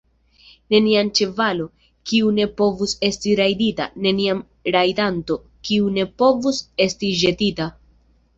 Neniam 0.73 1.09
ĉevalo, 1.17 1.67
kiu 2.11 2.31
ne 2.37 2.47
povus 2.61 2.95
esti 3.09 3.35
rajdita; 3.41 3.87
neniam 4.07 4.41
rajdanto, 4.77 5.39
kiu 5.71 5.93
ne 6.01 6.09
povus 6.25 6.65
esti 6.89 7.13
ĵetita. 7.23 7.71